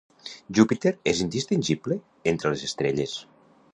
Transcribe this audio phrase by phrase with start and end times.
[0.59, 1.99] Júpiter és indistingible
[2.33, 3.15] entre les estrelles.